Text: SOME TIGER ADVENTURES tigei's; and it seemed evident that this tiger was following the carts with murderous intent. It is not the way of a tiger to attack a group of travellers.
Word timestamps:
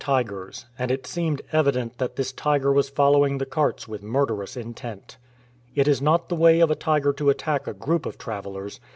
SOME 0.01 0.05
TIGER 0.05 0.39
ADVENTURES 0.41 0.55
tigei's; 0.63 0.79
and 0.79 0.89
it 0.89 1.05
seemed 1.05 1.41
evident 1.51 1.97
that 1.99 2.15
this 2.15 2.31
tiger 2.33 2.73
was 2.73 2.89
following 2.89 3.37
the 3.37 3.45
carts 3.45 3.87
with 3.87 4.01
murderous 4.01 4.57
intent. 4.57 5.17
It 5.75 5.87
is 5.87 6.01
not 6.01 6.27
the 6.27 6.35
way 6.35 6.59
of 6.59 6.71
a 6.71 6.75
tiger 6.75 7.13
to 7.13 7.29
attack 7.29 7.67
a 7.67 7.73
group 7.75 8.07
of 8.07 8.17
travellers. 8.17 8.79